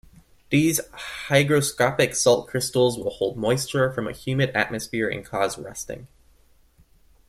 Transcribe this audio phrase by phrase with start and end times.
[0.49, 0.81] These
[1.27, 6.07] hygroscopic salt crystals will hold moisture from a humid atmosphere and cause rusting.